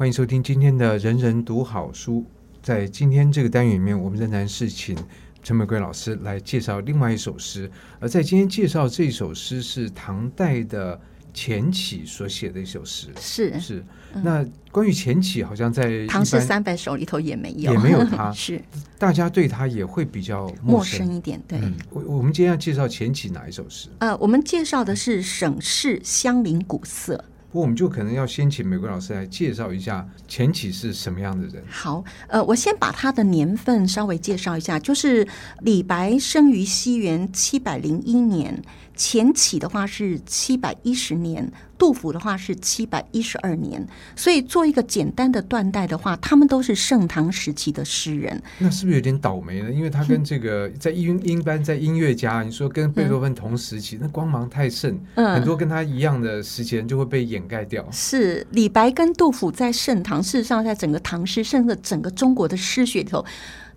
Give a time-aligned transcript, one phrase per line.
[0.00, 2.24] 欢迎收听今天的人人读好书。
[2.62, 4.96] 在今天这个单元里面，我们仍然是请
[5.42, 7.70] 陈玫瑰老师来介绍另外一首诗。
[7.98, 10.98] 而在今天介绍这首诗是唐代的
[11.34, 13.08] 钱起所写的一首诗。
[13.20, 13.84] 是是。
[14.22, 14.42] 那
[14.72, 18.32] 关于钱起，好像在《唐诗三百首》里头也没有，也没有他。
[18.32, 18.58] 是
[18.98, 21.38] 大家对他也会比较陌生一点。
[21.46, 21.60] 对，
[21.90, 23.90] 我、嗯、我们今天要介绍钱起哪一首诗？
[23.98, 27.22] 呃，我们介绍的是省市相邻古色。
[27.50, 31.62] 不过，我们就可能要先请美国老师来介绍一下钱起是什么样的人。
[31.68, 35.26] 好，呃，我先把他的年份稍微介绍一下，就是
[35.60, 38.62] 李白生于西元七百零一年。
[39.00, 43.82] 钱起的话是七百一十年，杜甫的话是七百一十二年，
[44.14, 48.38] 所以做一个简单的断代的话，他们都是盛唐时期的诗人。
[48.58, 49.72] 那是不是有点倒霉呢？
[49.72, 57.82] 因为他跟这个在音音班在音乐家，你说跟贝多芬同时期，嗯、那光芒太盛，嗯，很多跟他一样的时间就会被掩盖掉。
[57.90, 63.24] 是李白跟杜甫在盛唐，事实上在整个唐诗，甚至整个中国的诗学里头。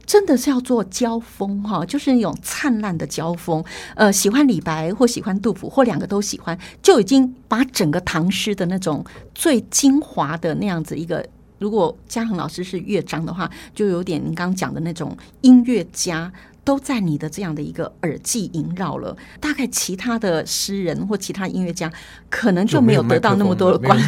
[0.05, 3.63] 真的是要做交锋哈，就是那种灿烂的交锋。
[3.95, 11.25] 呃，喜欢李白或喜欢杜甫或两个都喜欢，就已经把整个唐诗的那种最精华的那样子一个。
[11.59, 16.31] 如果嘉恒老师是乐章的话，就有点您刚讲的那种音乐家。
[16.63, 21.91] 都在你的这样的一个耳际萦绕了，大概其他的诗人或其他音乐家
[22.29, 23.99] 可能就没有得到那么多的关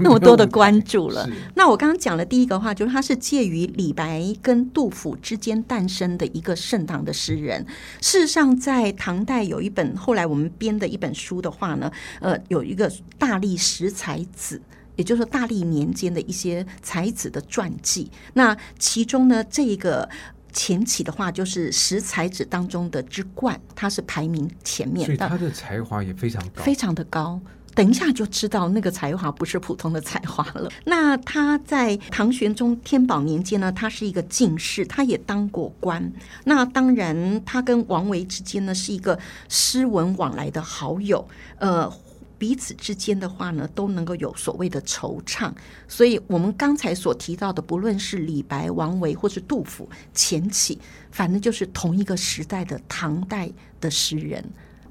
[0.00, 1.28] 那么多的关注了。
[1.54, 7.64] 那我刚刚讲的第一个话，就是他是介于李白跟杜甫之间诞生的一个盛唐的诗人。
[8.00, 14.62] 事实上，在唐代有一本后来我们编的一本书的话呢，呃，有一个大历十才子，
[14.96, 18.10] 也就是说大历年间的一些才子的传记。
[18.32, 20.08] 那其中呢，这个。
[20.52, 25.04] 钱起的话，就是十才子当中的之冠，他是排名前面。
[25.06, 27.40] 所以他的才华也非常高，非常的高。
[27.74, 30.68] 等一下就知道那个才华不是普通的才华了。
[30.84, 36.12] 那他在唐玄宗天宝年间呢，他是一个进士，他也当过官。
[36.44, 39.18] 那当然，他跟王维之间呢是一个
[39.48, 41.26] 诗文往来的好友。
[41.58, 41.92] 呃。
[42.38, 45.52] 彼此之间的话呢，都能够有所谓的惆怅，
[45.88, 50.78] 所以我们刚才所提到的，不论是李白、王维，或是杜甫、钱起，
[51.10, 53.50] 反正就是同一个时代的唐代
[53.80, 54.44] 的诗人。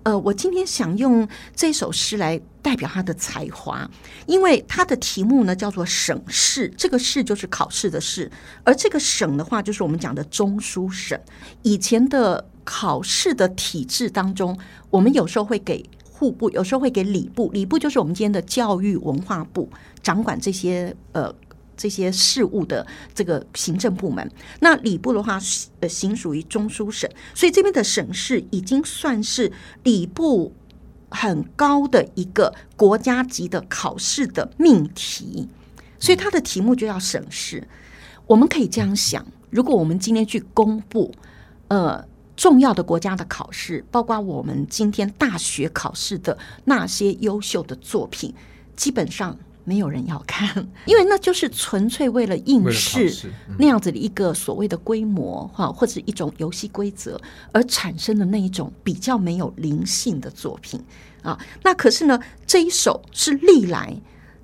[0.04, 3.90] 呃，我今天想用这首诗来代表他的才华，
[4.26, 8.30] 因为他的题目呢叫做“省试”，这个“试”就是考试的“试”，
[8.64, 11.18] 而这个“省”的话，就是我们讲的中书省。
[11.62, 14.58] 以前的考试的体制当中，
[14.90, 15.84] 我们有时候会给。
[16.18, 19.70] 户部有时候会给礼部，礼部就是我们今天的教育文化部，
[20.02, 21.32] 掌管这些呃
[21.76, 24.28] 这些事务的这个行政部门。
[24.62, 25.40] 那礼部的话，
[25.80, 29.52] 呃，行属于中书省，所以这边的省试已经算是
[29.84, 30.52] 礼部
[31.10, 35.48] 很高的一个国家级的考试的命题，
[36.00, 37.68] 所以它的题目就叫省试。
[38.26, 41.14] 我们可以这样想，如果我们今天去公布，
[41.68, 42.04] 呃。
[42.38, 48.34] 重要的国家的考试，包括我们今天大学考试的那些优秀的作品，
[48.76, 57.20] 基本上没有人要看， 因为那就是纯粹为了应试那样子的一个所谓的规模哈，或者一种游戏规则
[57.52, 60.80] 而产生的那一种比较没有灵性的作品
[61.24, 61.38] 啊。
[61.64, 64.00] 那可是呢，这一首是历来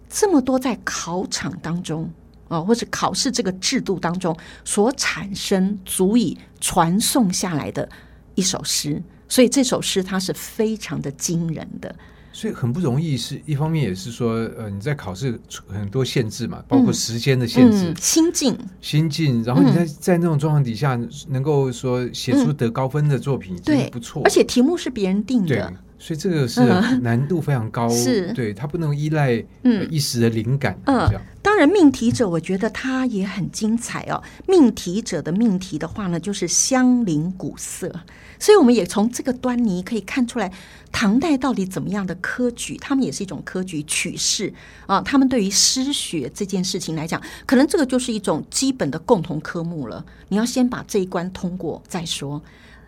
[0.09, 2.09] 这么多在考场当中。
[2.53, 7.89] 啊，或者考试这个制度当中所产生足以传颂下来的
[8.35, 11.93] 一首诗，所以这首诗它是非常的惊人的。
[12.35, 24.23] 所以很不容易，是一方面也是说，呃，你在考试很多限制嘛，包括时间的限制、嗯嗯、心境、心境，然后你在在那种状况底下，能够说写出得高分的作品，对、嗯，不错。
[24.25, 25.71] 而且题目是别人定的。
[26.03, 26.59] 所以这个是
[26.99, 29.41] 难度非常高，嗯、是对他不能依赖
[29.89, 30.77] 一时的灵感。
[30.83, 34.21] 嗯，嗯当然命题者，我觉得他也很精彩哦。
[34.45, 37.89] 命题者的命题的话呢，就是相邻古色，
[38.37, 40.51] 所以我们也从这个端倪可以看出来，
[40.91, 44.53] 唐代到底怎么样的科举，他们也是一种科举取士
[44.85, 45.01] 啊。
[45.01, 50.03] 他们对于诗学这件事情来讲，可能这个就是一种基本的共同科目了。
[50.27, 52.41] 你要先把这一关通过再说。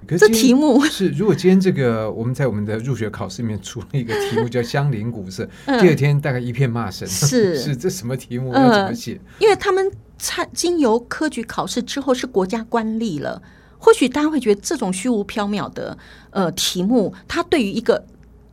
[0.08, 7.08] 可是这题目 是，如果今天这个我们在我们的入学考试里面出了一个题目叫“相邻古色”，嗯、第二天大概一片骂声。
[7.08, 8.54] 是 是，这什么题目？
[8.54, 9.20] 要怎么写？
[9.40, 13.42] 因为他们参经由科举考试之后是国家官吏了，
[13.78, 15.98] 或许大家会觉得这种虚无缥缈的
[16.32, 18.06] 呃题目，它对于一个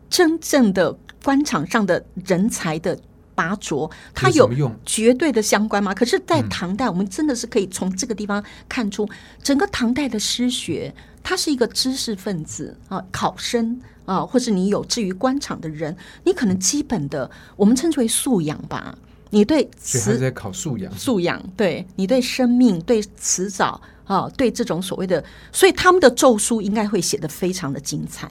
[0.08, 2.98] 真正的官场上的人才的。
[3.34, 5.94] 拔擢，它有绝对的相关吗？
[5.94, 9.08] 可是，在唐代，我们真的是可以从这个地方看出，
[9.42, 18.96] 整个唐代的诗学，它是一个知识分子啊，考生啊，或是你有志于官场的人，你可能基本的，我们称之为素养吧。
[19.30, 28.30] 你对所以他在考素养，素养，对你对生命、对词藻啊，对这种所谓的，所以他们的咒书应该会写的非常的精彩，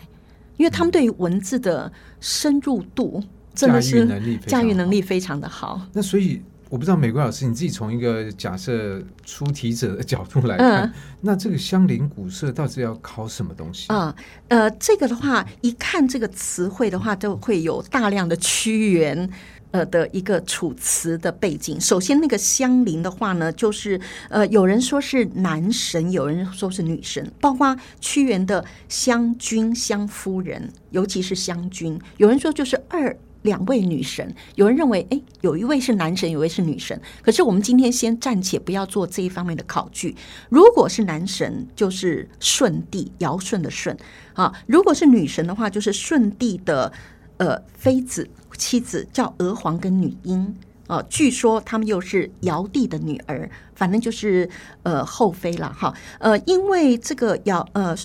[0.57, 3.23] 因为他们对于文字的深入度
[3.55, 4.05] 真的是
[4.45, 5.81] 驾驭能力非常的好。
[5.93, 6.41] 那所以。
[6.71, 13.91] 我不知道美国老师，你自己从一个假设出题者的角度来看，嗯、那这个乡邻古色到底要考什么东西？
[13.91, 14.15] 啊、
[14.47, 19.29] 嗯，呃，这个的话，一看这个词汇的话，就会有大量的屈原
[19.71, 21.77] 呃的一个楚辞的背景。
[21.77, 33.13] 首先，那个乡邻的话呢，就是呃，有人说是男神，有人说是女神，包括屈原的湘君、湘夫人，尤其是湘君，有人说就是二。
[33.43, 36.99] 两位女神，有人认为，哎，有一位是男神，有一位是女神。
[37.21, 40.15] 可是我们今天先暂且不要做这一方面的考据。
[40.49, 43.97] 如果是男神，就是舜帝，尧舜的舜
[44.33, 46.91] 啊；如果是女神的话，就是舜帝的
[47.37, 50.55] 呃妃子妻子，叫娥皇跟女英
[50.85, 51.03] 啊。
[51.09, 54.47] 据说他们又是尧帝的女儿，反正就是
[54.83, 55.91] 呃后妃了哈。
[56.19, 57.95] 呃，因为这个尧呃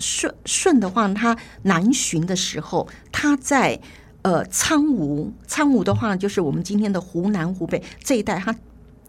[0.00, 3.80] 舜舜的话，他南巡的时候，他在。
[4.24, 8.56] 呃，苍梧，苍梧的话，就是我们今天的湖南、湖北这一带，他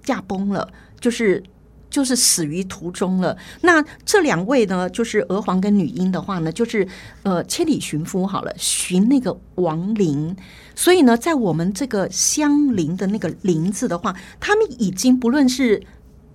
[0.03, 0.67] 驾崩了，
[0.99, 1.41] 就是
[1.89, 3.37] 就是死于途中了。
[3.61, 6.85] 那这两位呢，就是娥皇跟女英的话呢，就是
[7.23, 10.35] 呃千里寻夫好了，寻那个亡灵。
[10.75, 15.81] 所以呢，在我们这个相邻的那个“邻”字的话，他们已经不论是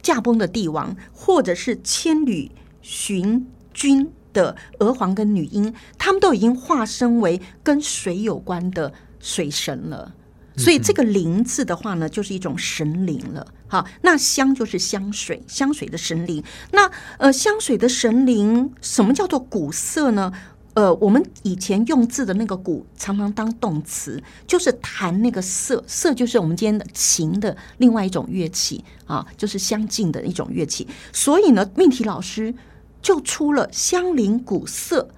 [0.00, 2.50] 驾崩的帝王，或者是千里
[2.80, 4.10] 寻君。
[4.32, 10.14] 的娥皇跟女英，他们都已经化身为跟水有关的水神了，
[10.56, 13.46] 所以这个“灵”字的话呢，就是一种神灵了。
[13.68, 16.42] 好，那香就是香水，香水的神灵。
[16.72, 20.32] 那呃，香水的神灵，什么叫做古色呢？
[20.74, 30.86] 呃，我们以前用字的那个“古”，常常当动词，就是弹那个瑟，瑟就是我们今天的琴的另外一种乐器啊，就是相近的一种乐器。
[31.12, 32.54] 所以呢，命题老师。
[33.02, 35.08] 就出了相邻古色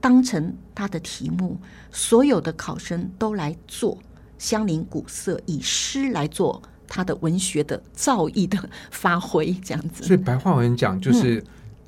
[0.00, 1.56] 当成他的题目，
[1.90, 3.98] 所有的考生都来做
[4.38, 8.58] 相邻古色，以诗来做他的文学的造诣的
[8.90, 10.04] 发挥，这样子。
[10.04, 11.42] 所以白话文讲就是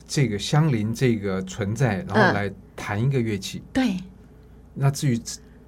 [0.06, 3.62] 这个相邻这个存在，嗯、然后来弹一个乐器。
[3.72, 3.96] 对。
[4.74, 5.20] 那至于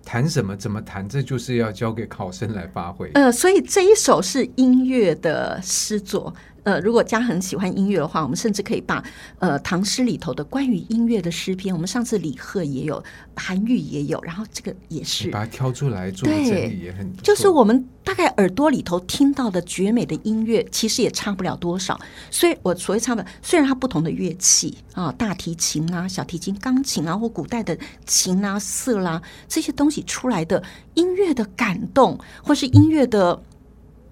[0.04, 3.10] 弹什么、怎么弹，这就是要交给考生来发挥。
[3.14, 6.34] 呃，所以这一首是音乐的诗作。
[6.64, 9.02] 呃，如果家很喜欢音乐的话，我们甚至可以把
[9.40, 13.02] 呃唐诗里头的关于音乐的诗篇，我们上次李贺也有，
[13.34, 21.98] 韩愈也有，然后这个也是把它挑出来做整理也很，就是我们大概耳朵里头听到的绝美的音乐，其实也差不了多少。
[22.30, 27.76] 所以我所谓差不，虽然它不同的乐器啊，大提琴啊、小提琴、钢琴啊，或古代的
[28.06, 30.62] 琴啊、瑟啦这些东西出来的
[30.94, 33.42] 音乐的感动，或是音乐的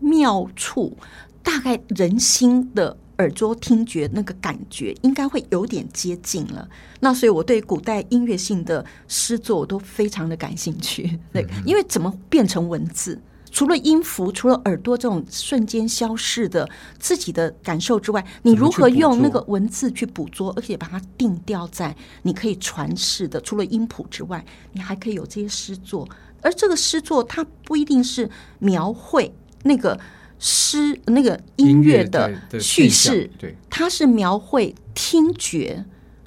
[0.00, 0.96] 妙处。
[1.42, 6.68] 大概人心的耳朵听觉那个感觉应该会有点接近了，
[7.00, 11.18] 那所以我对古代音乐性的诗作我都非常的感兴趣。
[11.32, 13.20] 对，因为怎么变成文字？
[13.50, 23.40] 除了音符，除了耳朵这种瞬间消逝的自己的感受之外，你如何用那个文字去捕捉，而且把它定调在你可以传世的？
[23.40, 26.08] 除了音谱之外，你还可以有这些诗作，
[26.40, 29.34] 而这个诗作它不一定是描绘
[29.64, 29.98] 那个。
[30.42, 35.84] 诗那个音乐的叙事，对，它是描绘听觉，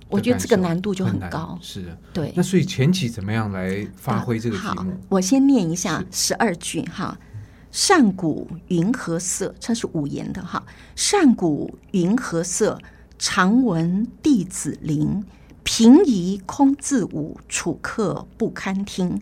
[0.08, 1.58] 我觉得这个难度就很高。
[1.60, 2.32] 是的，对。
[2.36, 4.92] 那所以前期怎么样来发挥这个题目？
[4.92, 7.18] 好，我先念一下十二句哈。
[7.72, 10.64] 上古云和色，这是五言的哈。
[10.96, 12.80] 上古云和色，
[13.18, 15.26] 常闻弟子邻。
[15.64, 19.20] 平移空自舞，楚客不堪听。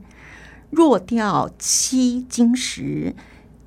[0.69, 3.15] 若调七金石。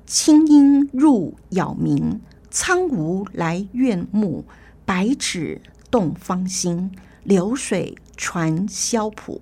[0.05, 2.19] 清音入杳冥，
[2.51, 4.45] 苍梧来怨木，
[4.85, 6.91] 白纸动芳心。
[7.23, 9.41] 流水传箫谱，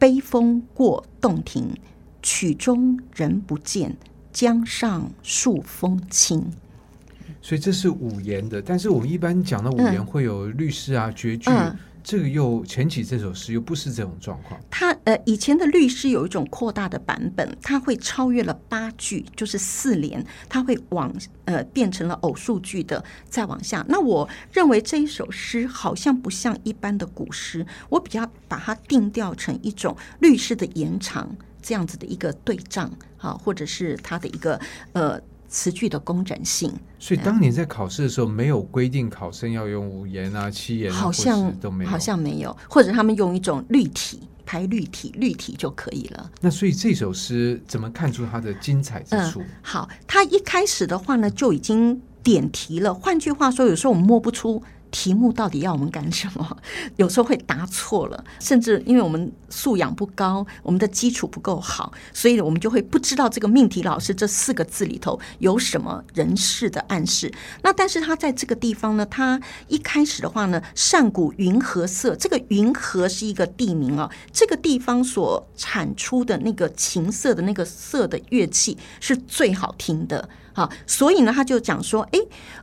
[0.00, 1.76] 悲风过洞庭。
[2.20, 3.96] 曲终人不见，
[4.32, 6.52] 江上数风清。
[7.44, 11.50] 所以这是五言的，但是我们一般讲的五言会有律诗啊、绝句。
[11.50, 14.60] 嗯这个又前几这首诗又不是这种状况。
[14.70, 21.10] 它呃，以前的律诗有一种扩大的版本，它会超越了八句，就是四联，它会往
[21.46, 23.82] 呃变成了偶数句的，再往下。
[23.88, 34.60] 那我认为这一首诗好像不像一般的古诗，我比较把它定调成一种律诗的延长，这样子的一个对仗啊，或者是它的一个
[34.92, 35.18] 呃。
[35.54, 36.68] 词句的工整性，
[36.98, 46.28] 所以当年在考试的时候，没有规定考生要用五言啊、七言啊，好像都没有，好像没有，或者他们用一种律体、排绿体，绿体就可以了。
[46.40, 49.40] 那所以这首诗怎么看出它的精彩之处？
[49.42, 52.92] 嗯，好，它一开始的话呢，就已经点题了。
[52.92, 54.60] 换句话说，有时候我们摸不出。
[54.94, 56.56] 题目到底要我们干什么？
[56.94, 67.34] 有时候会答错了，甚至因为我们素养不高，我们的基础不够好，所以我们就会不知道这个命题老师这四个字里头有什么人事的暗示。
[67.62, 80.28] 那但是他在这个地方呢，他一开始的话呢，上古云和色，这个云和是一个地名啊，这个地方所产出的那个琴瑟的那个瑟的乐器是最好听的。
[80.54, 82.18] 好，所以呢，他就讲说，哎，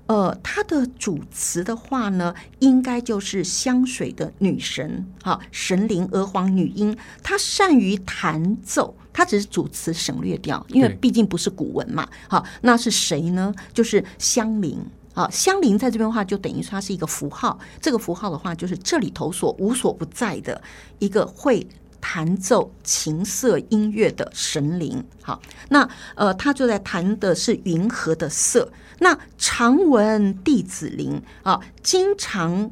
[0.05, 13.53] 呃，他的主词的话呢，应该就是香水的女神，好，神灵娥皇女英，她善于弹奏，她只是主词省略掉，因为毕竟不是古文嘛，好，那是谁呢？
[13.73, 14.79] 就是香菱，
[15.13, 20.61] 好，香菱在这边的话，就等于说它是一个符号，这个符号的话，就是这里头所无所不在的
[20.99, 21.67] 一个会。
[22.01, 25.39] 弹奏琴瑟音乐的神灵，好，
[25.69, 28.69] 那呃，他就在弹的是云和的瑟。
[28.99, 32.71] 那常闻弟子灵啊，经常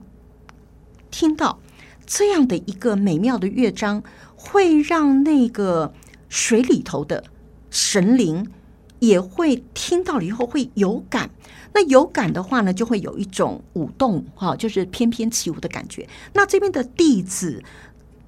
[1.12, 1.60] 听到
[2.06, 4.04] 这样的一个美妙的乐章，
[4.36, 5.94] 会让那个
[6.28, 7.24] 水里头的
[7.70, 8.52] 神灵
[8.98, 11.30] 也会听到了以后会有感。
[11.72, 16.08] 那有感的话呢，就会有一种舞动，哈，就是翩翩起舞的感觉。
[16.34, 17.64] 那这边的弟子。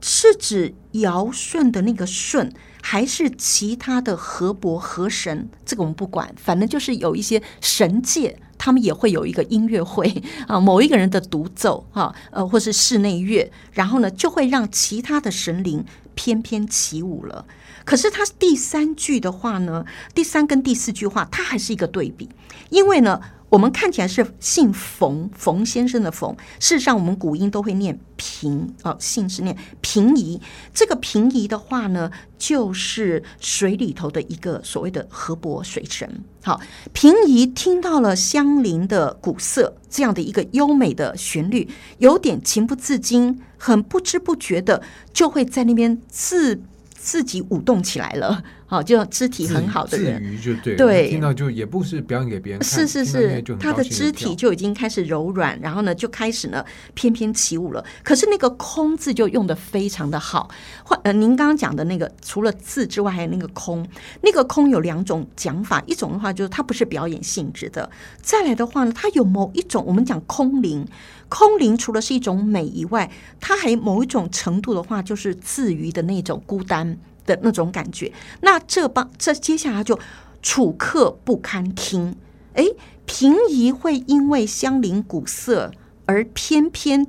[0.02, 5.48] 是指尧舜的那个舜，还是其他的河伯河神？
[5.66, 17.46] 这个我们不管，反正就是有一些神界，他们也会有一个音乐会啊，某一个人的独奏哈，呃，或是室内乐，然后呢，就会让其他的神灵翩翩起舞了。
[17.86, 22.30] 可是他第三句的话呢，第三跟第四句话，它还是一个对比，
[22.70, 23.22] 因为呢。
[23.52, 26.34] 我们看起来是姓冯，冯先生的冯。
[26.58, 30.40] 事实上，我们古音都会念平哦，姓是念平夷。
[30.74, 36.24] 这个平夷的话呢，就是水里头的一个所谓的河伯水神。
[36.42, 36.62] 好，
[36.94, 41.68] 平夷听到了相邻的古瑟这样的一个优美的旋律，
[41.98, 44.82] 有点情不自禁，很不知不觉的
[45.12, 46.62] 就会在那边自
[46.96, 48.42] 自己舞动起来了。
[48.72, 56.64] 好，就肢体很好的人，就对，对，听到就也不是表演给别人看，是是是，他的肢体就已经开始柔软，然后呢，就开始呢
[56.94, 57.84] 翩翩起舞了。
[58.02, 60.50] 可是那个“空”字就用得非常的好。
[60.86, 63.86] 或呃，您刚刚讲的那个，除了字之外，还有那个“空”，
[64.24, 70.88] 那个“空”有两种讲法，一种的话就是它不是表演性质的，再来的话呢，它有某一种我们讲空灵，
[71.28, 73.12] 空灵除了是一种美以外，
[73.42, 76.98] 它还某一种程度的话，就是自娱的那种孤单。
[77.36, 78.12] 的那种感觉，
[78.42, 79.98] 那这帮这接下来就
[80.42, 82.16] 楚客不堪听，
[82.54, 82.66] 哎，
[83.06, 85.72] 平夷会因为相邻古色
[86.06, 87.08] 而偏偏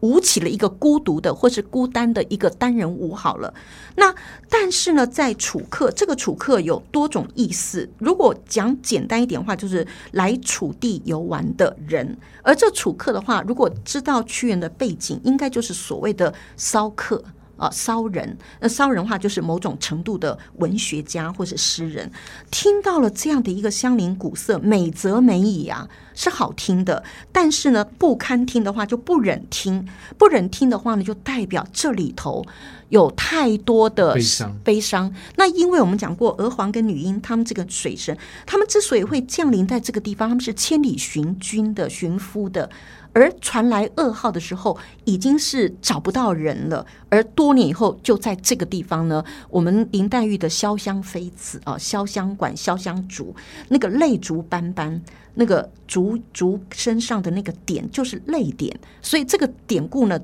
[0.00, 3.14] 舞起了一个孤独的或是孤单的一个单人舞。
[3.14, 3.52] 好了，
[3.96, 4.14] 那
[4.48, 12.16] 但是呢，在楚客这个楚客有多种意思，如果讲简单一点的话，就是来楚地游玩的人。
[12.42, 17.24] 而这楚客的话，如果知道屈原的背景，应该就是所谓的骚客。
[17.58, 22.10] 啊，骚人，那骚人话就是某种程度的文学家或者诗人，
[22.50, 27.02] 听到了这样的一个乡邻古色，美则美矣啊，是好听的。
[27.32, 29.86] 但是呢，不堪听的话就不忍听，
[30.16, 32.46] 不忍听的话呢，就代表这里头
[32.88, 34.56] 有太多的悲伤。
[34.62, 35.14] 悲伤。
[35.36, 42.70] 那因为我们讲过，娥皇跟女英他们这个水神，他们之所以会降临在这个地方，他们是千里寻君的、寻夫的。
[43.18, 46.86] 而传来噩耗的时候，已经是找不到人了。
[47.08, 53.34] 而多年以后，就在这个地方呢，我们林黛玉的潇湘妃子啊，潇湘馆、潇湘竹，
[53.70, 55.02] 那个泪竹斑斑，
[55.34, 58.78] 那个竹竹身上的那个点就是泪点。
[59.02, 60.20] 所以这个典故呢，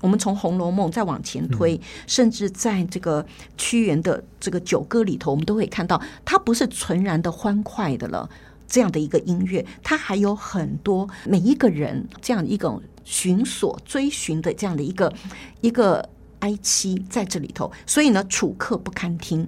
[0.00, 3.26] 我们从《红楼梦》再往前推，嗯、甚至在这个
[3.56, 8.30] 屈原的这个九歌里头，我们都会看到，它不是纯然的欢快的了。
[8.66, 15.12] 这样的一个音乐，它还有很多每一个人这样一种寻索、追寻的这样的一个
[15.60, 16.08] 一个
[16.40, 19.46] 哀戚在这里头，所以呢，楚客不堪听，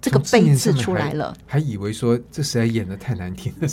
[0.00, 3.68] 这个悲字出来了，还以为说这实在演的太难听了，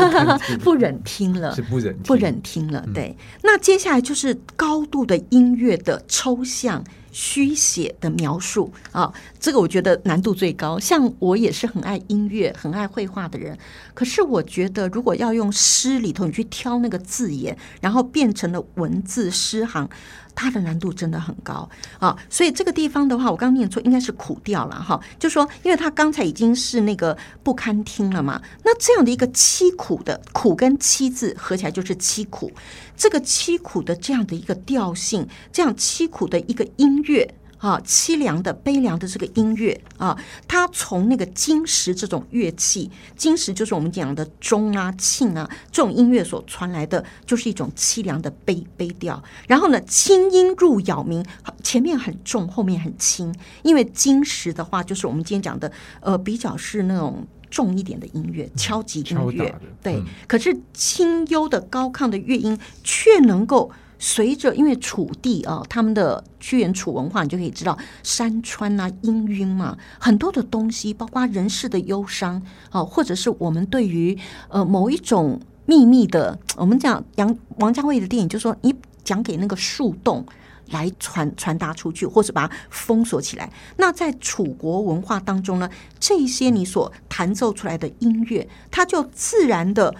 [0.64, 2.84] 不忍听了，是不忍不忍听了。
[2.94, 6.82] 对，那接下来就是高度的音乐的抽象。
[7.20, 10.78] 虚写的描述啊，这个我觉得难度最高。
[10.78, 13.58] 像我也是很爱音乐、很爱绘画的人，
[13.92, 19.90] 可是我觉得如果要用诗里头你去挑那个字眼，然后变成了文字诗行。
[20.38, 21.68] 它的难度真的很高。
[21.98, 25.00] 啊，所以这个地方的话，我刚念错，应该是苦调了哈。
[25.18, 32.52] 就说，因为它刚才已经是那个不堪听了嘛，那这样的一个凄苦的苦跟凄字合起来就是凄苦，
[32.96, 49.20] 这个凄苦的这样的一个调性，这样凄苦的一个音乐啊，凄凉的、悲凉的这个音乐啊，它从那个金石这种乐器，金石就是我们讲的钟啊、磬啊这种音乐所传来的，就是一种凄凉的悲悲调。
[49.48, 51.24] 然后呢，清音入杳冥，
[51.62, 53.34] 前面很重，后面很轻。
[53.62, 59.52] 因为金石的话，就是我们今天讲的，呃，比较是那种重一点的音乐，敲击音乐。
[59.82, 63.72] 对，嗯、可是清幽的高亢的乐音却能够。
[63.98, 72.40] 随着，因为楚地啊，他们的屈原楚文化，你就可以知道山川啊、氤氲嘛，很多的东西，包括人世的忧伤
[72.70, 74.16] 啊，或者是我们对于
[74.48, 80.24] 呃某一种秘密的，我们讲杨王家卫的电影，就是说你讲给那个树洞
[80.70, 83.52] 来传传达出去，或者把它封锁起来。
[83.78, 89.92] 那在楚国文化当中呢，这些你所弹奏出来的音乐，它就自然的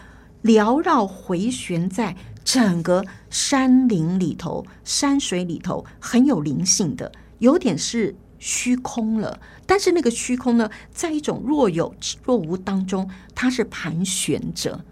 [0.44, 2.14] 缭绕回旋在。
[2.50, 9.38] 整个山林里头、山水里头很有灵性的，有点是虚空了。
[9.66, 14.82] 但是那个虚空呢，在一种若有若无当中，它是盘旋着，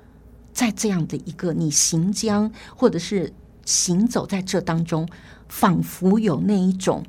[0.53, 3.33] 在这样的一个你行将或者是
[3.65, 5.09] 行走在这当中，
[5.49, 7.03] 仿佛有那一种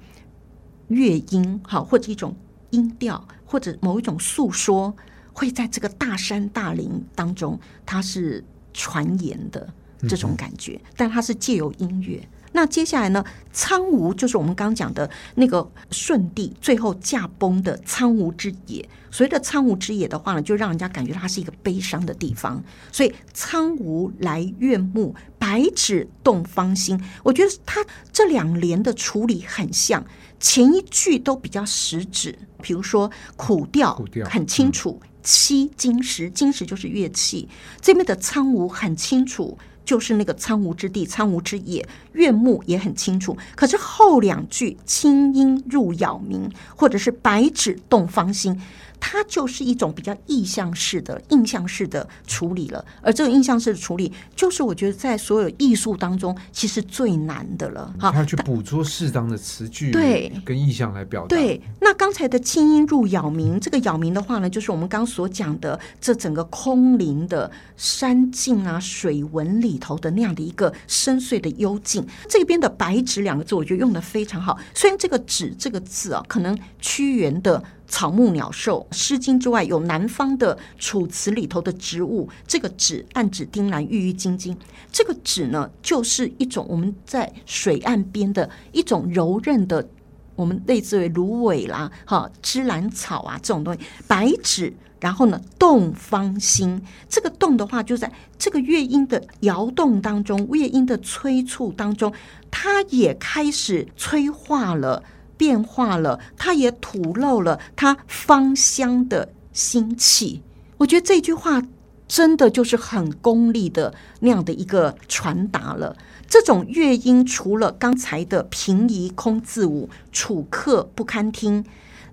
[0.87, 2.33] 乐音，好，或者一种
[2.69, 4.95] 音调，或者某一种诉说，
[5.33, 9.73] 会在这个大山大林当中，它是传言的。
[10.07, 12.21] 这种感觉，但它是借由音乐。
[12.53, 13.23] 那接下来呢？
[13.51, 18.87] 苍梧就是我们刚刚讲的那个舜帝最后驾崩的苍梧之野。
[19.11, 22.63] 所谓的苍梧之野的话呢，就让人家感觉它是一个悲伤的地方。
[22.91, 26.99] 所以苍梧来悦目，白芷动芳心。
[27.21, 30.03] 我觉得它这两联的处理很像，
[30.39, 32.37] 前一句都比较实指。
[32.61, 37.47] 比如说苦调很清楚，七金石，金石就是乐器。
[37.81, 39.57] 这边的苍梧很清楚。
[39.87, 43.37] 就是那个苍梧之地，苍梧之野，院幕也很清楚。
[43.55, 48.61] 可是后两句“清音入杳冥”或者是“白芷动芳心”。
[48.99, 57.93] 它就是一种比较意象式的、印象式的处理了，而这个印象式的处理，就是我觉得在所有艺术当中，其实最难的了。
[57.99, 61.27] 好，他要去捕捉适当的词句，对，跟意象来表达。
[61.27, 72.05] 对，那刚才的“清音入杳冥”，这个“杳冥”的话呢，就是我们刚所讲的这整个空灵的山境啊、水文里头的那样的一个深邃的幽静。
[72.27, 74.57] 这边的“白纸”两个字，我觉得用的非常好。
[74.73, 77.63] 虽然这个“纸”这个字啊，可能屈原的。
[77.87, 84.55] 草木鸟兽，《诗经》之外有南方的《楚辞》里头的植物，这个芷，暗指丁兰，郁郁金金。
[84.91, 89.87] 这个芷呢，就是一种我们在水岸边的一种柔韧的，
[90.35, 93.79] 我们类似于芦苇啦、哈芝兰草啊这种东西。
[94.05, 96.81] 白芷，然后呢，动芳心。
[97.07, 102.11] 这个动的话，就在这个乐音的摇动当中，乐音的催促当中，
[102.51, 105.03] 它也开始催化了。
[105.37, 110.41] 变化了，它也吐露了它芳香的心气。
[110.77, 111.61] 我觉得这句话
[112.07, 115.95] 真的就是很功利的那样的一个传达了。
[116.27, 121.63] 这种乐音除了刚才的平移空自舞、楚客不堪听，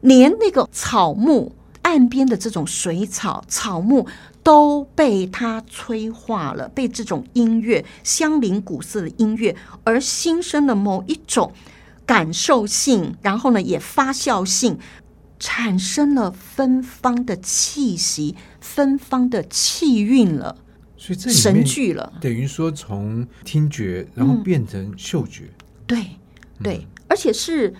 [0.00, 4.06] 连那个草木岸边的这种水草、草木
[4.42, 11.52] 都被它催化了，被这种音乐相邻古色的音乐而新生的某一种。
[12.06, 14.78] 感受性，然后呢，也发酵性，
[15.38, 20.56] 产生了芬芳的气息，芬芳的气韵了。
[20.96, 25.44] 所以这神剧了，等于说从听觉，然后变成嗅觉。
[25.44, 26.06] 嗯、对
[26.62, 27.74] 对，嗯、而且是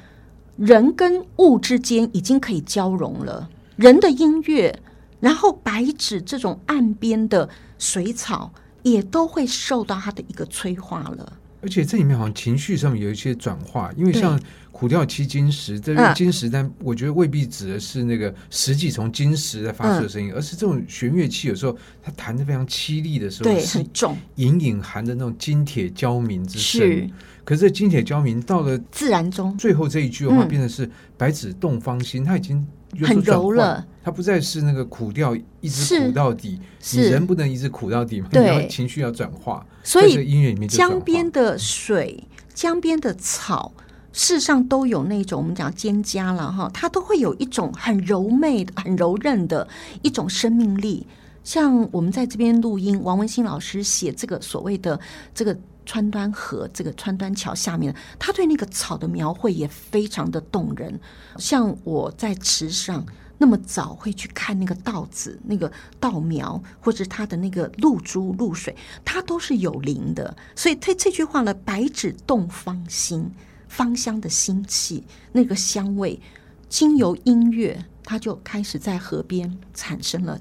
[0.57, 3.49] 人跟物之间已经可以交融了。
[3.77, 4.79] 人的音乐，
[5.21, 11.33] 然后白纸这种岸边的水草，也都会受到它的一个催化了。
[11.64, 14.38] 而且这里面好像情绪上面有一些转化，因为像
[14.70, 27.11] 苦调七金石，这个金石，但我觉得未必指的是那个实际从金石在发出的声音，而是这种弦乐器有时候它弹的非常凄厉的时候，对，很重，隐隐含着那种金铁交鸣之声。
[27.44, 32.66] 可是这金铁交鸣到了自然中，最后这一句的话变成是白芷动芳心，它已经。
[33.03, 36.61] 很柔了，它不再是那个苦调一直苦到底，
[36.93, 38.29] 你人不能一直苦到底嘛？
[38.31, 39.67] 你要情绪要转化。
[39.83, 43.73] 所以音乐里面，江边的水、江边的草，
[44.12, 49.67] 事实上都有那种我们讲蒹葭了哈，它都会有一种很柔媚、很柔韧的
[50.03, 51.07] 一种生命力。
[51.43, 55.01] 像我们在这边录音，王文新老师写这个所谓的
[55.35, 55.59] 这个。
[55.87, 60.99] 川端河这个川端桥下面，他对那个草的描绘也非常的动人。
[61.37, 63.05] 像我在池上
[63.38, 70.37] 那么早会去看那个稻子、那个稻苗，或者它的那个露珠、露水，它都是有灵的。
[70.55, 73.31] 所以这这句话呢，“白芷动芳心”，
[73.68, 76.20] 芳香的腥气，那个香味，
[76.68, 80.40] 经由音乐，它就开始在河边产生了。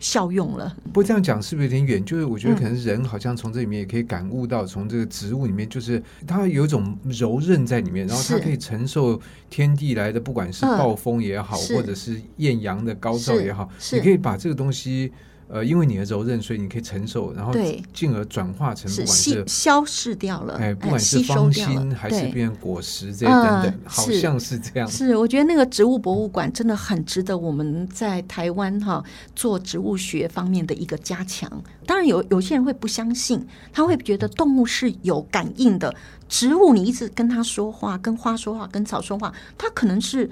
[0.00, 2.04] 效用了，不过这样讲是不是有点远？
[2.04, 15.12] 就是我觉得可能人好像从这里面也可以感悟到，从这个植物里面，就是它有一种柔韧在里面，然后它可以承受天地来的，不管是暴风也好，或者是艳阳的高照也好，你可以把这个东西。
[15.48, 17.54] 呃，因为你的柔韧，所以你可以承受，然后
[17.94, 24.86] 进而转化成不管是，是消逝掉了，哎，不管是芳心还是变果实这些等等，呃、好像是这样。
[24.86, 29.02] 是，我觉得那个植物博物馆真的很值得我们在台湾哈
[29.34, 31.50] 做植物学方面的一个加强。
[31.86, 35.94] 当然有有些人会不相信，他会觉得动物是有感应的，
[36.28, 40.30] 植物你一直跟他说话，跟花说话，跟草说话，它可能是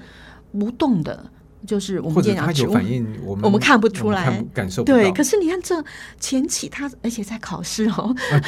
[0.51, 1.31] 无动的。
[1.65, 4.91] 就是我们这样有反应，我们我们看不出来，感受不。
[4.91, 5.83] 对，可是你看这
[6.19, 8.39] 前期他，而且在考试哦，啊、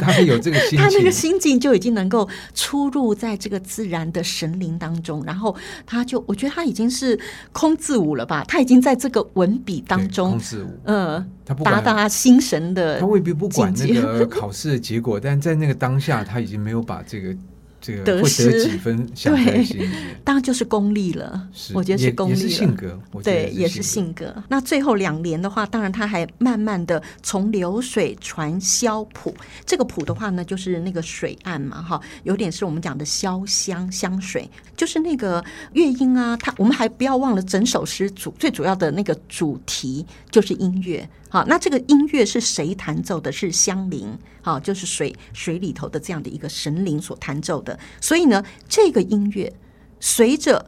[0.00, 7.18] 他有这个心， 他那个心境就已经能够出入在这个自然的神灵当中，然后他就我觉得他已经是
[7.52, 17.36] 空自舞了吧，他已经在这个文笔当中空自舞，嗯，他达到他心神的，他未必不管那个考试的结果，但在那个当下，他已经没有把这个。
[17.84, 19.90] 这个得失几分，对，
[20.24, 21.48] 当然就是功利了。
[21.74, 24.34] 我觉得是功利了，也是性格，对，也是性格。
[24.48, 29.36] 那最后两联的话，当然他还慢慢的从流水传箫谱。
[29.66, 35.44] 这个谱的话呢，就是那个水岸嘛，哈，有点是我们讲的潇湘香水，就是那个
[35.74, 36.34] 乐音啊。
[36.38, 41.06] 它我们还不要忘了，整首诗主最主要的那个主题就是音乐。
[41.28, 43.30] 好，那这个音乐是谁弹奏的？
[43.34, 47.73] 是香菱，好，就是水水里头的这样的一个神灵所弹奏的。
[48.00, 49.52] 所以呢，这个音乐
[50.00, 50.66] 随着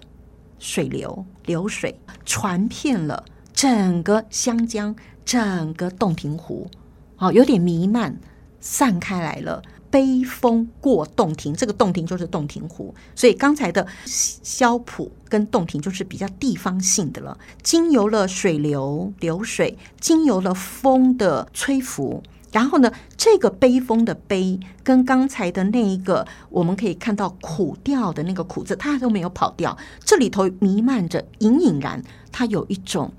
[0.59, 6.71] 水流流水传遍了整个湘江，整个洞庭湖，
[7.17, 8.19] 好，有点弥漫
[8.61, 9.63] 散开来了。
[9.89, 17.39] 悲风过洞庭，这个洞庭就是洞庭湖，所以刚才的箫浦跟洞庭就是比较地方性的了。
[17.63, 22.23] 经由了水流流水，经由了风的吹拂，
[22.57, 33.13] 然后呢，这个悲风的悲跟刚才的那一个，我们可以看到苦调的那个苦字，它都没有跑掉，这里头弥漫着隐隐然，它有一种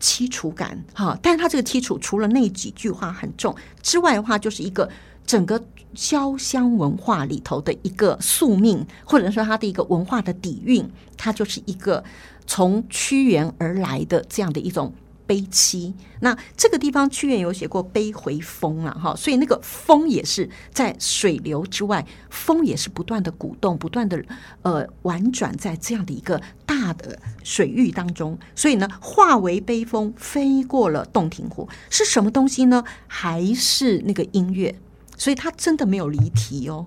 [0.00, 1.18] 凄楚感哈。
[1.20, 4.88] 但是它这个凄楚，除了那几句话很重之外的话，就是一个。
[5.26, 5.62] 整个
[5.94, 12.02] 潇湘文化里头的一个宿命，或者说它的一个文化的底蕴，它就是一个
[12.48, 14.92] 从屈原而来的这样的一种
[15.30, 15.94] 悲戚。
[16.18, 24.20] 那这个地方屈原有写过“悲回风”啊，哈，所以那个风也是在水流之外，风也是不断的鼓动，不断的
[24.62, 28.36] 呃婉转在这样的一个大的水域当中。
[28.56, 32.82] 所以呢，化为悲风飞过了洞庭湖，是什么东西呢？
[33.06, 34.74] 还是那个音乐？
[35.16, 36.86] 所以他真的没有离题哦，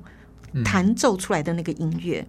[0.65, 2.27] 弹奏出来的那个音乐，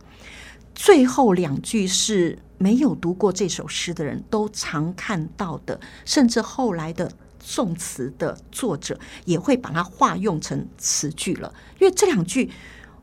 [0.76, 11.52] 最后两句是没有读过这首诗的人都常看到的，甚至后来的宋词的作者也会把它化用成词句了。
[11.78, 12.50] 因为这两句，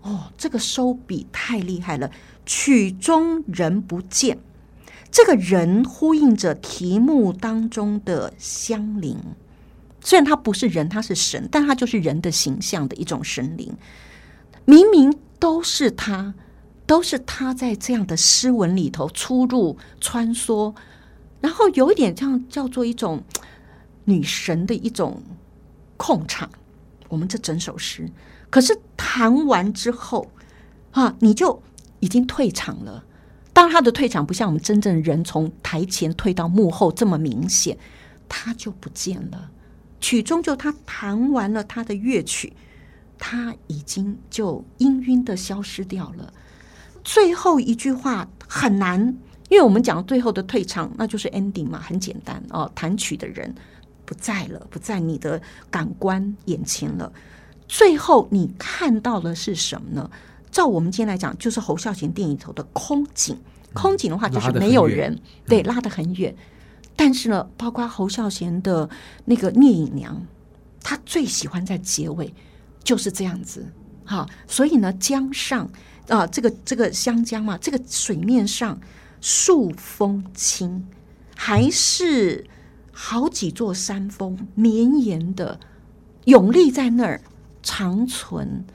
[0.01, 2.09] 哦，这个收笔太厉害了
[2.45, 4.39] ，“曲终人不见”，
[5.11, 9.17] 这个人呼应着题目当中的香灵。
[10.03, 13.77] 虽然他不是人，他是神，但他就是人的形象的一种神灵。
[14.65, 16.33] 明明都是他，
[16.85, 20.75] 都是他在这样的诗文里头出入穿梭，
[21.39, 23.23] 然后有一点这样叫做一种
[24.05, 25.21] 女神的一种
[25.97, 26.49] 控场。
[27.07, 28.09] 我们这整首诗，
[28.49, 30.31] 可是弹完之后
[30.91, 31.61] 啊，你就
[31.99, 33.03] 已经退场了。
[33.53, 37.77] 当，他的退场不像我们真正人从台前退到幕后这么明显，
[38.29, 39.51] 他就不见了。
[39.99, 42.53] 曲终就他弹完了他的乐曲，
[43.17, 46.33] 他已经就氤氲的消失掉了。
[47.03, 48.99] 最后一句话很难，
[49.49, 52.71] 因为我们讲最后的退场，那就是 ending 嘛，很简单哦。
[52.75, 53.53] 弹曲的人
[54.05, 57.11] 不在了，不在你的感官眼前了。
[57.67, 60.09] 最后你看到的是什么呢？
[60.51, 63.37] 照我们今天来讲，就是侯孝贤电影里头的空景。
[63.73, 66.35] 空景的话，就是没有人，对，拉得很远。
[66.97, 68.89] 但是呢，包括侯孝贤的
[69.23, 70.21] 那个聂隐娘，
[70.83, 72.33] 他最喜欢在结尾
[72.83, 73.65] 就是这样子，
[74.03, 75.69] 好，所以呢，江上
[76.07, 78.79] 啊，这个这个湘江嘛，这个水面上
[79.21, 80.87] 数峰青，
[81.35, 82.45] 还是
[82.91, 85.59] 好几座山峰绵延的
[86.25, 87.21] 永立在那儿，
[87.63, 88.65] 长存，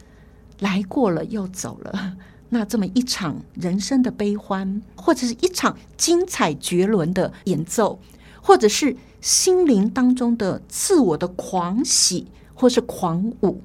[0.60, 2.16] 来过了又走了。
[2.48, 7.98] 那这么一场人生的悲欢，或者是一场精彩绝伦的演奏，
[8.40, 13.60] 或者是心灵当中的自我的狂喜或是狂舞，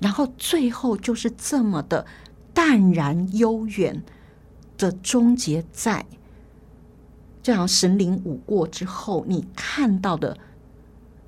[0.00, 2.04] 然后最后就是这么的
[2.52, 4.02] 淡然悠远
[4.76, 6.04] 的终结在
[7.42, 10.36] 这样神灵舞过之后，你看到的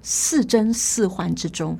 [0.03, 1.79] 似真似幻之中，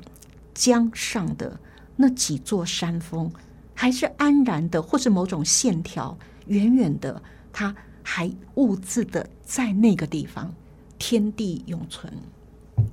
[0.53, 1.59] 江上的
[1.95, 3.31] 那几座山峰，
[3.73, 10.53] 还是安然的，或是某种线条，远远的，它还兀自的在那个地方，
[10.97, 12.11] 天地永存。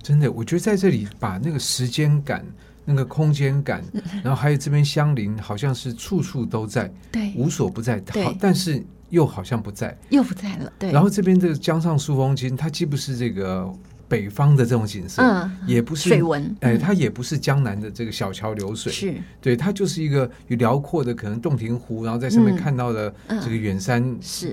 [0.02, 2.44] 真的，我觉得在这里把那个时间感、
[2.90, 3.82] 那个空间感，
[4.22, 8.02] 然后还有这边相邻，好像是处处都在，对，无所不在。
[8.24, 10.72] 好，但是又好像不在，又不在了。
[10.78, 10.92] 对。
[10.92, 13.72] 然后这边这个江上书风其实它既不是这个。
[14.10, 19.14] 北方的这种景色，嗯，也不是水文，哎，它也不是江南的这个小桥流水，是。
[19.40, 24.02] 对，它就是一个有辽阔的可能洞庭湖，然后在上面看到的这个远山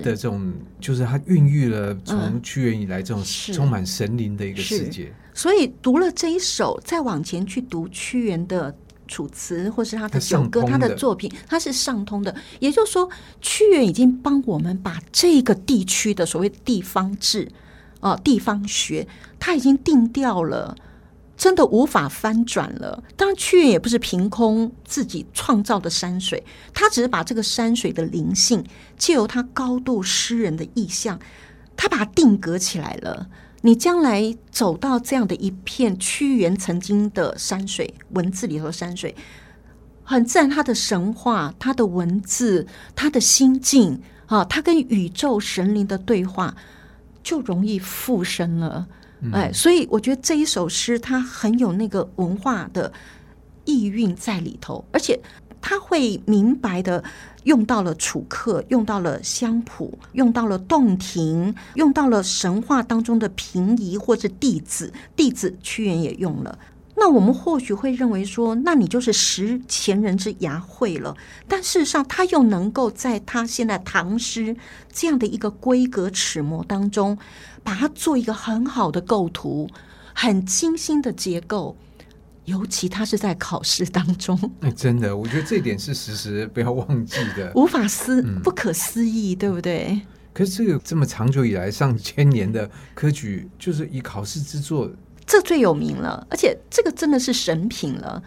[0.00, 3.20] 的这种，嗯、就是它孕育了从屈原以来这种
[3.52, 5.12] 充满神灵的一个世界。
[5.34, 8.72] 所以读了这一首，再往前去读屈原的
[9.08, 12.32] 楚辞，或是他的九歌，他的作品，它是上通的。
[12.60, 17.48] 也就是说，屈原已经帮我们把这个地区的所谓地方志。
[18.00, 19.08] 哦，地方学
[19.40, 20.76] 他已经定调了，
[21.36, 23.02] 真的无法翻转了。
[23.16, 28.64] 当然，屈原也不是凭空自己创造的山水，他只是把这个山水的灵性，
[28.96, 31.18] 借由他高度诗人的意象，
[31.76, 33.28] 他把它定格起来了。
[33.62, 39.14] 你将来走到这样的一片屈原曾经的山水文字里头，山水
[40.04, 46.54] 很自然，他的神话、他的文字、他的心境啊，他跟宇宙神灵的对话。
[47.28, 48.88] 就容易附身了，
[49.34, 52.90] 哎，所以我觉得这一首诗它很有那个文化的
[53.66, 55.20] 意蕴在里头，而且
[55.60, 57.04] 他会明白的
[57.44, 66.58] 用到了楚客，用到了乡谱，用到了洞庭，用到了神话当中的平夷或者弟子，弟子屈原也用了。
[66.98, 71.16] 那我们或许会认为说，那你就是食前人之牙慧了。
[71.46, 74.56] 但事实上，他又能够在他现在唐诗
[74.92, 77.16] 这样的一个规格尺模当中，
[77.62, 79.68] 把它做一个很好的构图，
[80.12, 81.76] 很精心的结构。
[82.46, 90.00] 尤其他是在考试当中，哎，真的，我觉得这一点是时时不要忘记的，无法思、嗯、不可思议，对不对？
[90.32, 94.90] 可是这个这么长久以来上千年的科举，就是以考试之作。
[95.28, 98.20] 这最有名了，而且这个真的是神品了，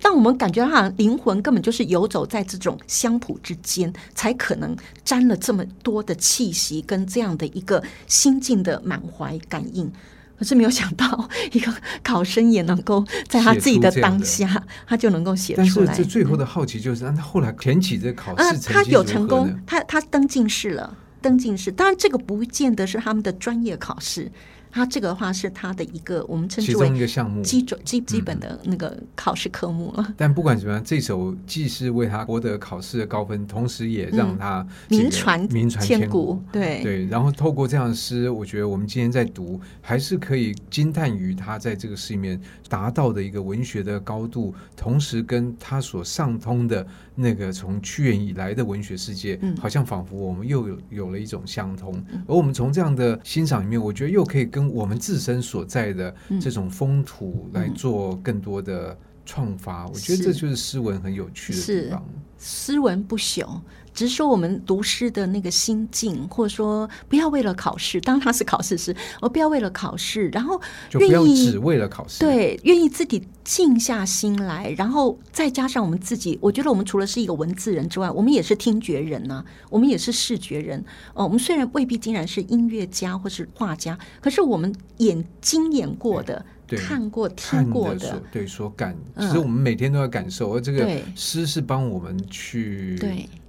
[0.00, 9.90] 让我们感觉他灵魂根本就是游走在这种香蒲之间，才可能沾了这么多的气息跟这样的一个心境的满怀感应。
[10.36, 15.86] 可是没有想到，一个考生也能够在他自己的当下，他就能够写出来。
[15.86, 21.70] 但是这最后的好奇就是，那他后来填起这考试，呃，他有成功，他他登进士了，登进士。
[21.70, 24.32] 当然，这个不见得是他们的专业考试。
[24.70, 30.14] 他这个的话是他的一个我们称之为一个项目基准基基本的那个考试科目了。
[30.16, 36.42] 但不管怎么样，这首既是为他获得考试的高分，同时也让他名传名传千古。
[36.52, 51.94] 对对，然后透过这样的诗，我觉得我们今天在读，还是可以惊叹于他在这个诗里面达到的一个文学的高度，同时跟他所上通的那个从屈原以来的文学世界，好像仿佛我们又有有了一种相通。
[52.26, 62.04] 而我们从这样的欣赏里面，我觉得又可以跟跟我们自身所在的这种风土来做更多的创发，我觉得这就是诗文很有趣的地方。
[62.38, 63.60] 诗文不朽。
[63.92, 70.60] 只是说，我们读诗的那个心境，或者说不要为了考试，当他是考试时，我 不要为了考试，然后
[70.92, 80.84] 愿意就不要只为了考试，对，愿意自己静下心来，然后再加上我们自己，我觉得我们除了是一个文字人之外，我们也是听觉人呐、啊，我们也是视觉人。
[81.14, 86.44] 哦，我们虽然未必竟然是音乐家或是画家，可是我们眼经演过的。
[86.78, 92.98] 看过、听过的，对，所感，其实我们每天都要感受，而这个诗是帮我们去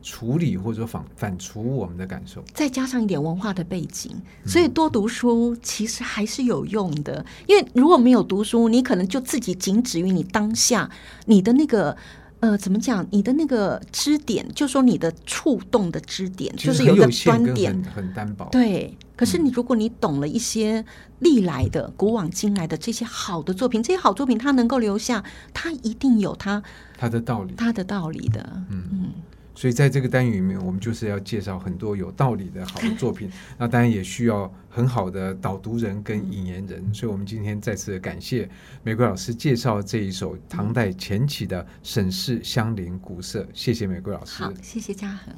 [0.02, 4.12] 处理或者说反反刍我们的感受，再加上一点文化的背景，
[4.46, 7.26] 所以多读书其实还是有用的。
[7.48, 10.90] 因为如果没有读书，你可能就自己仅止于你当下
[11.26, 11.96] 你的那个。
[12.42, 13.06] 呃，怎么讲？
[13.12, 18.50] 你的那个支点，就说你的触动的支点，就是有一个端点，很，很单薄。
[18.52, 20.84] 对，可是你如果你懂了一些
[21.20, 26.64] 历来的、嗯、古往今来的这些好的作品，这些好作品它能够留下，它一定有它
[26.98, 28.44] 它的道理，它的道理的。
[28.72, 28.84] 嗯。
[28.92, 29.12] 嗯
[29.54, 33.30] 所以在这个单元里面，我们就是要介绍很多有道理的好的作品。
[33.60, 36.92] 那当然也需要很好的导读人跟引言人。
[36.92, 38.50] 所以我们今天再次感谢
[38.82, 43.46] 玫瑰老师介绍这一首唐代前期的沈氏相邻古色。
[43.54, 44.42] 谢谢玫瑰老师。
[44.42, 45.36] 好，谢谢嘉恒。